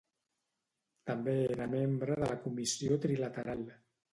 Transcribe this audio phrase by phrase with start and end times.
[1.09, 3.63] També era membre de la Comissió Trilateral.